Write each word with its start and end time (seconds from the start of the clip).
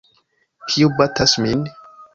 Kiu 0.71 0.91
batas 1.03 1.39
min? 1.47 1.67